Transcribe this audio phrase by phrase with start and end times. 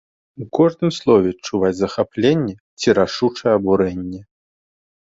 [0.43, 4.21] У кожным слове чуваць захапленне ці рашучае абурэнне.